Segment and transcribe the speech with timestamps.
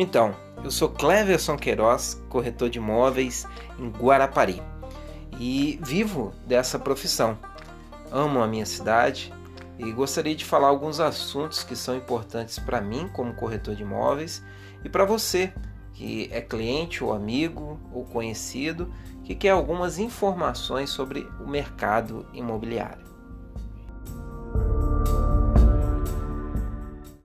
[0.00, 3.44] Então, eu sou Cleverson Queiroz, corretor de imóveis
[3.80, 4.62] em Guarapari
[5.40, 7.36] e vivo dessa profissão.
[8.12, 9.34] Amo a minha cidade
[9.76, 14.40] e gostaria de falar alguns assuntos que são importantes para mim como corretor de imóveis
[14.84, 15.52] e para você
[15.92, 18.94] que é cliente ou amigo ou conhecido
[19.24, 23.07] que quer algumas informações sobre o mercado imobiliário.